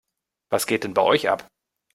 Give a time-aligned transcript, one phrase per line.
[0.49, 1.47] Was geht denn bei euch ab?